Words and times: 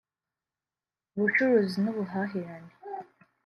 Ubucuruzi 1.15 1.77
n’ubuhahirane 1.83 2.71